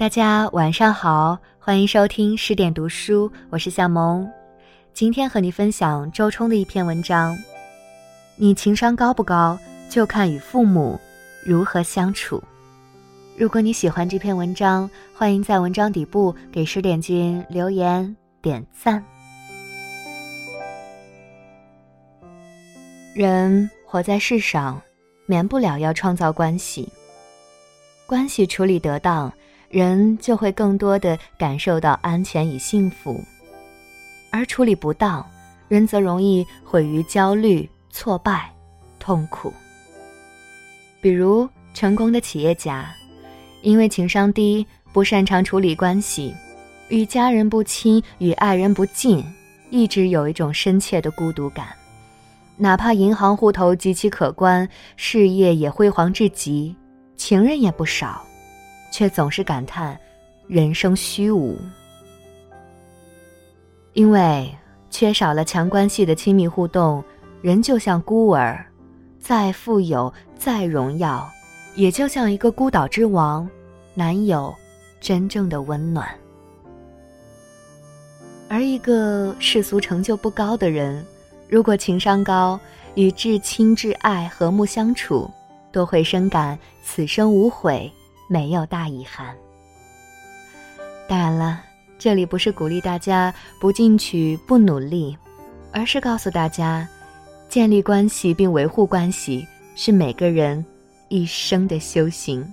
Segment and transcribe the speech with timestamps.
[0.00, 4.26] 大家晚上好，欢迎收听十点读书，我是夏萌。
[4.94, 7.36] 今天和你分享周冲的一篇文章。
[8.34, 9.58] 你情商高不高，
[9.90, 10.98] 就看与父母
[11.44, 12.42] 如何相处。
[13.36, 19.04] 如果你喜欢这篇文章，欢迎在文章底部给十点君留言点赞。
[23.12, 24.80] 人活在世上，
[25.26, 26.88] 免不了要创造关系。
[28.06, 29.30] 关系处理得当，
[29.70, 33.14] 人就会更多的感受到安全与幸福；
[34.32, 35.24] 而处理不当，
[35.68, 38.52] 人则容易毁于焦虑、挫败、
[38.98, 39.52] 痛苦。
[41.00, 42.92] 比如成功的企业家，
[43.62, 46.34] 因为情商低，不擅长处理关系，
[46.88, 49.24] 与家人不亲，与爱人不近，
[49.70, 51.68] 一直有一种深切的孤独感。
[52.56, 56.74] 哪怕银行户头极其可观，事业也辉煌至极。
[57.16, 58.26] 情人也不少，
[58.90, 59.98] 却总是感叹
[60.46, 61.56] 人生虚无，
[63.92, 64.52] 因为
[64.90, 67.02] 缺少了强关系的亲密互动，
[67.40, 68.64] 人就像孤儿，
[69.18, 71.30] 再富有再荣耀，
[71.76, 73.48] 也就像一个孤岛之王，
[73.94, 74.54] 难有
[75.00, 76.08] 真正的温暖。
[78.48, 81.04] 而一个世俗成就不高的人，
[81.48, 82.58] 如果情商高，
[82.96, 85.30] 与至亲至爱和睦相处。
[85.72, 87.88] 都会深感此生无悔，
[88.32, 89.34] 没有大遗憾。
[91.08, 91.60] 当然了，
[91.98, 95.18] 这里不是鼓励大家不进取、不努力，
[95.72, 96.88] 而是告诉大家，
[97.48, 100.64] 建立关系并维护关系是每个人
[101.08, 102.46] 一生的修行。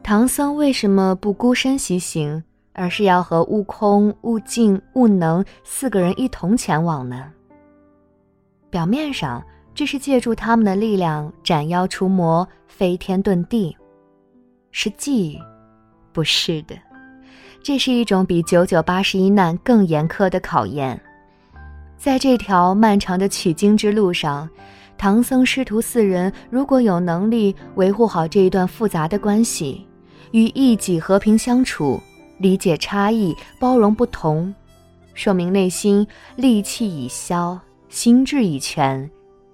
[0.00, 2.40] 唐僧为什么不孤身西行，
[2.72, 7.32] 而是要和悟空、悟净、悟能四个人一同前往呢？
[8.70, 9.44] 表面上。
[9.78, 13.76] 这是借助他们的力量斩妖除魔、飞天遁地，
[14.72, 15.38] 实际
[16.12, 16.74] 不是的。
[17.62, 21.00] 这是一种比九九八十一难更严苛的考验。
[21.96, 24.50] 在这条漫长的取经之路上，
[24.96, 29.86] 唐僧师徒四人如果有能力维护好这一段复杂的关系，
[30.32, 32.00] 与异己和平相处，
[32.38, 34.52] 理解差异，包容不同，
[35.14, 36.04] 说明内心
[36.36, 37.56] 戾气已消，
[37.88, 39.08] 心智已全。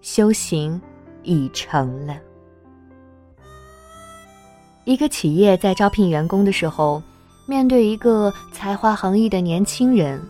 [0.05, 0.79] 修行
[1.23, 2.15] 已成了。
[4.85, 7.03] 一个企业在招聘员工的时候，
[7.47, 10.21] 面对一个才华横溢的年轻人，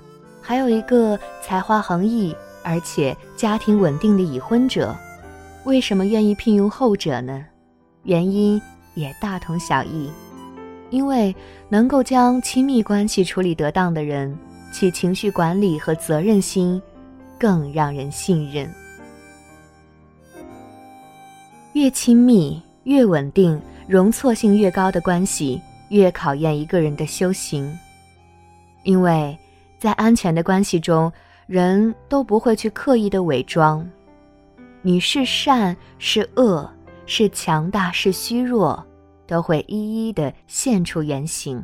[0.40, 2.32] 还有一个才华横溢
[2.62, 4.94] 而且家庭稳定的已婚者，
[5.64, 7.44] 为什么愿意聘用后者呢？
[8.04, 8.62] 原因
[8.94, 10.08] 也大同小异，
[10.90, 11.34] 因为
[11.68, 14.38] 能够将亲密关系处理得当的人，
[14.72, 16.80] 其情绪管理和责任心
[17.40, 18.72] 更让人信任。
[21.74, 27.76] 越亲密、越稳定、容错性越高的关系，越考验一个人的修行。
[28.84, 29.36] 因为，
[29.76, 31.12] 在安全的关系中，
[31.48, 33.84] 人都不会去刻意的伪装，
[34.82, 36.70] 你是善是恶，
[37.06, 38.80] 是强大是虚弱，
[39.26, 41.60] 都会一一的现出原形。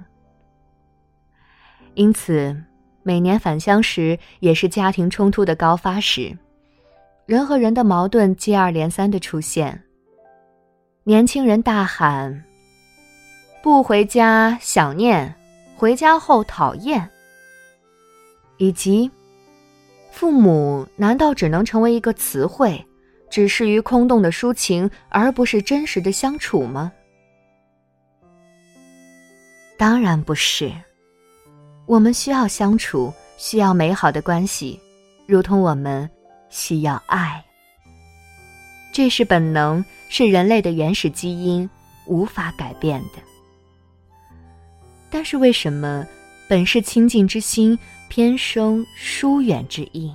[1.95, 2.61] 因此，
[3.05, 6.37] 每年返乡时也是家庭冲突的高发时，
[7.27, 9.81] 人和人的矛盾接二连三的出现。
[11.11, 12.45] 年轻人大喊
[13.65, 15.35] ：“不回家想念，
[15.77, 17.11] 回家后讨厌。”
[18.59, 19.11] 以及
[20.13, 22.81] “父母难道只能成为一个词汇，
[23.29, 26.93] 只适于空洞的抒情，而不是真实的相处吗？”
[29.77, 30.73] 当然不是，
[31.87, 34.79] 我们需要相处，需要美好的关系，
[35.27, 36.09] 如同我们
[36.51, 37.45] 需要爱。
[38.93, 41.69] 这是本能，是人类的原始基因，
[42.07, 43.21] 无法改变的。
[45.11, 46.07] 但是为什么
[46.49, 50.13] 本是亲近之心，偏生疏远之意？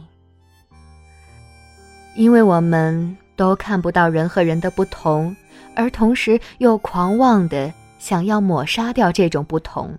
[2.16, 5.36] 因为我们都看不到人和人的不同，
[5.76, 9.98] 而同时又狂妄的想要抹杀掉这种不同。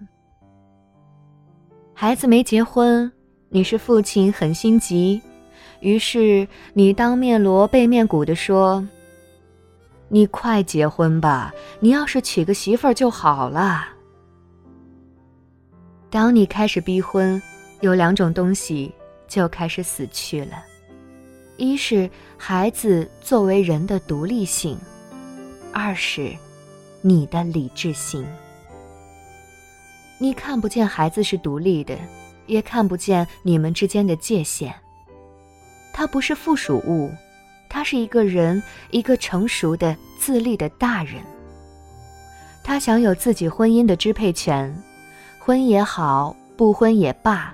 [1.93, 3.11] 孩子没结婚，
[3.49, 5.21] 你是父亲，很心急。
[5.81, 8.87] 于是你当面锣背面鼓的说
[10.09, 13.89] ：“你快结婚吧，你要是娶个媳妇儿就好了。”
[16.11, 17.41] 当你开始逼婚，
[17.81, 18.93] 有两种东西
[19.29, 20.65] 就开始死去了：
[21.57, 22.09] 一是
[22.39, 24.79] 孩子作为人的独立性，
[25.73, 26.33] 二是
[27.03, 28.25] 你的理智性。
[30.19, 31.99] 你看不见孩子是独立的，
[32.47, 34.75] 也看不见你们之间的界限。
[35.97, 37.11] 他不是附属物，
[37.71, 41.23] 他是一个人，一个成熟的、自立的大人。
[42.63, 44.71] 他享有自己婚姻的支配权，
[45.39, 47.51] 婚也好，不婚也罢，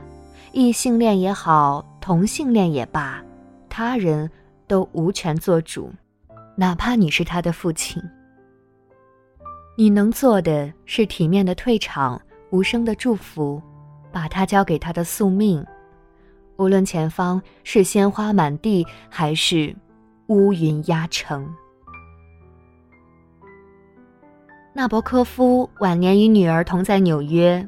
[0.51, 3.23] 异性恋也好，同性恋也罢，
[3.69, 4.29] 他人
[4.67, 5.93] 都无权做主，
[6.57, 8.03] 哪怕你是他的父亲。
[9.79, 13.63] 你能做的是体面的退场，无声的祝福，
[14.11, 15.65] 把他交给他的宿命。
[16.57, 19.75] 无论前方是鲜花满地，还是
[20.27, 21.49] 乌云压城。
[24.75, 27.67] 纳博科夫晚年与女儿同在纽约，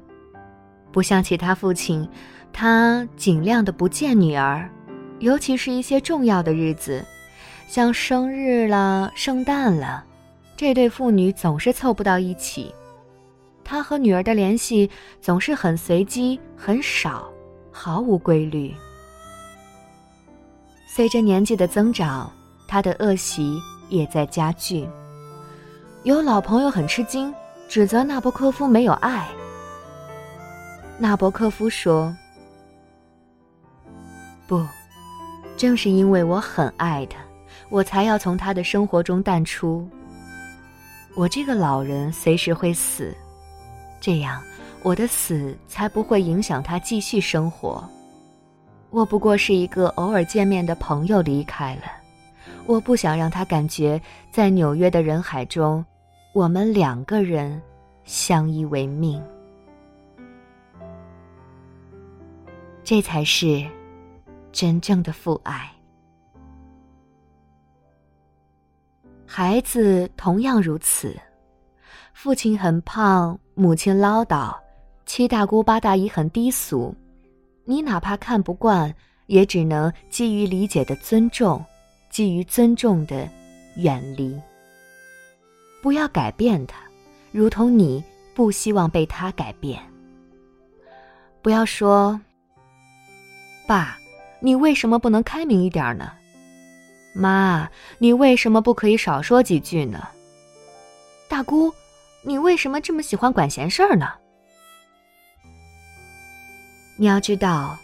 [0.91, 2.09] 不像其他父亲，
[2.53, 4.71] 他尽量的不见女儿，
[5.19, 7.05] 尤其是一些重要的日子，
[7.67, 10.05] 像生日了、圣诞了。
[10.57, 12.73] 这对父女总是凑不到一起，
[13.65, 14.89] 他和女儿的联系
[15.21, 17.29] 总是很随机、很少，
[17.77, 18.73] 毫无规律。
[20.87, 22.31] 随着年纪的增长，
[22.69, 24.89] 他的恶习也在加剧。
[26.05, 27.35] 有老朋友很吃惊，
[27.69, 29.27] 指责纳博科夫没有爱。
[30.99, 32.17] 纳博科夫说
[34.47, 34.65] ：“不，
[35.57, 37.19] 正是因为我很爱他，
[37.71, 39.87] 我才要从他的生活中淡出。”
[41.17, 43.13] 我这个老人随时会死，
[44.01, 44.41] 这样
[44.85, 47.83] 我的死才不会影响他继续生活。
[48.91, 51.85] 我不过是一个偶尔见面的朋友离开了，
[52.67, 53.99] 我不想让他感觉
[54.31, 55.83] 在纽约的人海中，
[56.35, 57.61] 我们两个人
[58.05, 59.25] 相依为命。
[62.85, 63.67] 这才是
[64.53, 65.73] 真正的父爱。
[69.27, 71.19] 孩子同样如此，
[72.13, 74.55] 父亲很胖，母亲唠叨，
[75.17, 76.93] 七大姑八大姨很低俗，
[77.65, 78.93] 你哪怕看不惯，
[79.27, 81.65] 也只能基于理解的尊重，
[82.11, 83.29] 基于尊重的
[83.77, 84.37] 远离。
[85.81, 86.79] 不要改变他，
[87.31, 88.03] 如同你
[88.35, 89.81] 不希望被他改变。
[91.41, 92.21] 不要说，
[93.69, 93.97] 爸，
[94.41, 96.11] 你为什么不能开明一点呢？
[97.15, 100.09] 妈，你为什么不可以少说几句呢？
[101.29, 101.73] 大姑，
[102.23, 104.09] 你为什么这么喜欢管闲事儿呢？
[106.97, 107.77] 你要知道，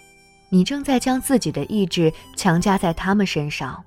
[0.49, 3.83] 你正在将自己的意志强加在他们身上，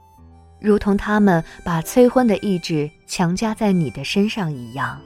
[0.60, 5.00] 如同他们把催婚的意志强加在你的身上一样。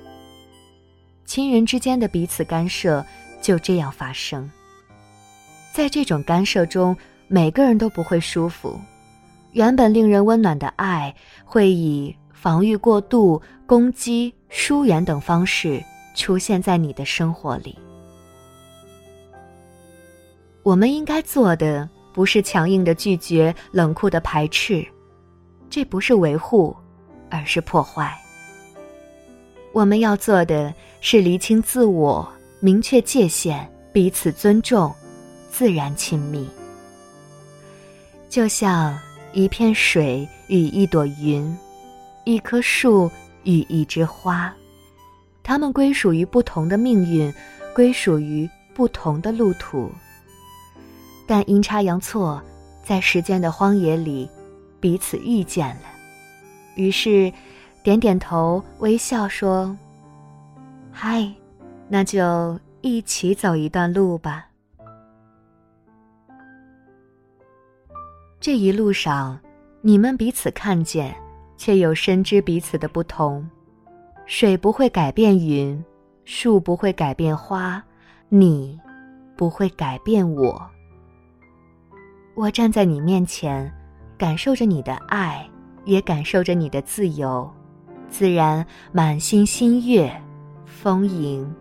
[1.26, 3.06] 亲人之间的彼此干涉
[3.42, 4.50] 就这样发生，
[5.72, 6.96] 在这种干涉中，
[7.28, 8.80] 每个人都不会舒服。
[9.52, 11.14] 原本令人温暖的爱，
[11.44, 15.84] 会以防御过度、攻击、疏远等方式
[16.16, 17.78] 出现在你的生活里。
[20.68, 24.86] 我们应该做的不是强硬的拒绝、冷酷的排斥，
[25.70, 26.76] 这不是维护，
[27.30, 28.14] 而是破坏。
[29.72, 32.28] 我们要做的是厘清自我、
[32.60, 34.94] 明确界限、彼此尊重、
[35.50, 36.46] 自然亲密，
[38.30, 39.00] 就像。
[39.34, 41.56] 一片水与一朵云，
[42.24, 43.12] 一棵树
[43.44, 44.52] 与一枝花，
[45.44, 47.32] 它们归属于不同的命运，
[47.76, 49.92] 归属于不同的路途。
[51.28, 52.42] 但阴差阳错，
[52.84, 54.28] 在时间的荒野里，
[54.80, 55.82] 彼此遇见了。
[56.76, 57.32] 于是，
[57.84, 59.78] 点点头，微笑说
[60.90, 61.30] ：“嗨，
[61.90, 64.48] 那就一起走一段路吧。”
[68.40, 69.38] 这一路上，
[69.82, 71.14] 你们彼此看见，
[71.58, 73.48] 却又深知彼此的不同。
[74.26, 75.84] 水不会改变云，
[76.24, 77.84] 树不会改变花，
[78.30, 78.80] 你
[79.36, 80.70] 不会改变我。
[82.38, 83.74] 我站在你面前，
[84.16, 85.44] 感受着你的爱，
[85.86, 87.52] 也感受着你的自由，
[88.12, 90.08] 自然满心心悦，
[90.64, 91.52] 丰盈，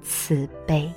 [0.00, 0.88] 慈悲。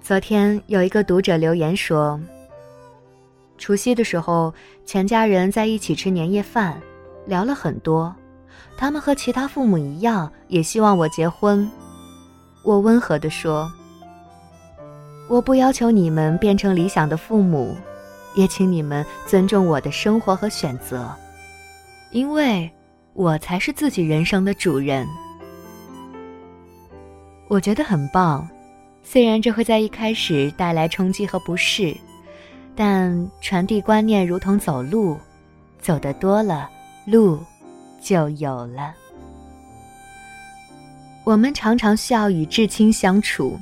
[0.00, 2.18] 昨天有一个读者留言说
[3.58, 4.54] ：“除夕的时候，
[4.86, 6.80] 全家人在一起吃年夜饭，
[7.26, 8.16] 聊了很多。
[8.78, 11.70] 他们和其他父母一样，也希望我结婚。
[12.62, 13.70] 我温和地说
[15.28, 17.76] ：‘我不要求你们变成理想的父母，
[18.34, 21.12] 也请你们尊重我的生活和选择，
[22.10, 22.70] 因为
[23.12, 25.06] 我才是自己人生的主人。’
[27.48, 28.48] 我觉得很棒。”
[29.08, 31.96] 虽然这会在一开始带来冲击和不适，
[32.74, 35.16] 但传递观念如同走路，
[35.78, 36.68] 走得多了，
[37.04, 37.38] 路
[38.02, 38.92] 就有了。
[41.22, 43.56] 我们常常需要与至亲相处，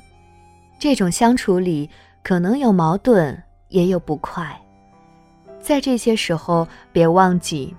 [0.78, 1.88] 这种相处里
[2.22, 4.60] 可能有矛盾，也有不快。
[5.60, 7.74] 在这些时候，别忘记，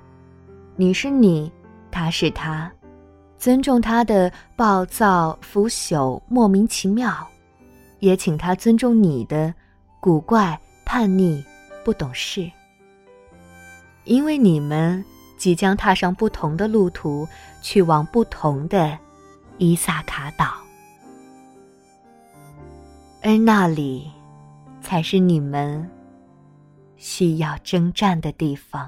[0.76, 1.52] 你是你，
[1.92, 2.72] 他是他，
[3.38, 7.16] 尊重他的暴躁、腐朽、莫名其妙，
[8.00, 9.54] 也请他尊重你的
[10.00, 11.44] 古怪、叛逆、
[11.84, 12.50] 不懂事。
[14.04, 15.04] 因为你们
[15.38, 17.28] 即将踏上不同的路途，
[17.62, 18.98] 去往不同的
[19.60, 20.56] 伊萨卡岛，
[23.28, 24.08] 而那里
[24.82, 25.90] 才是你们
[26.96, 28.88] 需要征战的地方。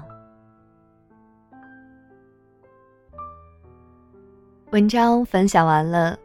[4.70, 6.16] 文章分享完了，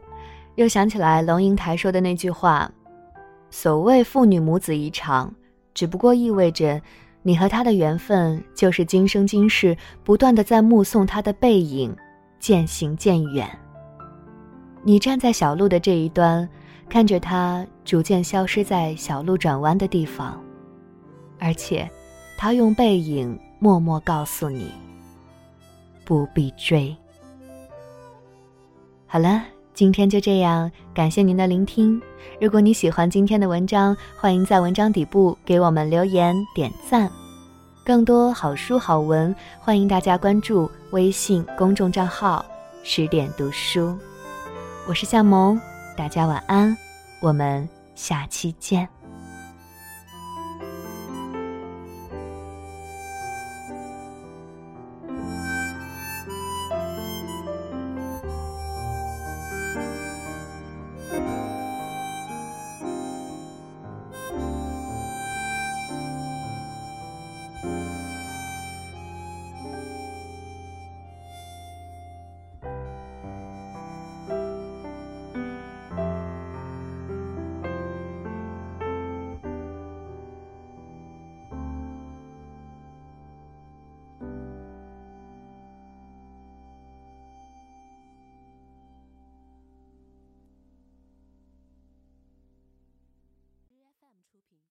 [0.54, 2.70] 又想起来龙应台说的那句话
[3.50, 5.34] ：“所谓父女母子一场，
[5.74, 6.80] 只不过意味着
[7.20, 11.92] 你和他的缘分就是今生今世不断的在目送他的背影
[12.38, 13.50] 渐行渐远。
[14.84, 16.48] 你站在小路的这一端，
[16.88, 20.42] 看着他逐渐消失在小路转弯的地方，
[21.38, 21.88] 而且
[22.36, 24.72] 他用背影默默告诉你：
[26.04, 26.94] 不必追。”
[29.06, 29.42] 好了，
[29.74, 32.00] 今天就这样，感谢您的聆听。
[32.40, 37.08] 如果你喜欢今天的文章，欢迎在文章底部给我们留言点赞。
[37.84, 42.44] 更多好书好文，欢迎大家关注微信公众账号
[42.82, 43.96] “十点读书”。
[44.88, 45.60] 我是夏萌，
[45.96, 46.76] 大家晚安，
[47.20, 48.88] 我们下期见。